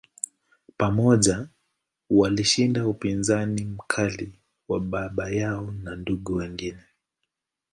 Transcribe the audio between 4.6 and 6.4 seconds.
wa baba yao na ndugu